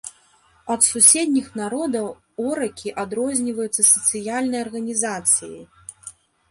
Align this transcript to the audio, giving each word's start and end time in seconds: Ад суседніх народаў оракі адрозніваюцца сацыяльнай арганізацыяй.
Ад 0.75 0.85
суседніх 0.91 1.47
народаў 1.59 2.09
оракі 2.47 2.95
адрозніваюцца 3.05 3.81
сацыяльнай 3.93 4.59
арганізацыяй. 4.69 5.63